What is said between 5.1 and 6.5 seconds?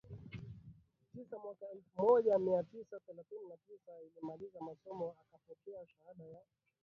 akapokea shahada ya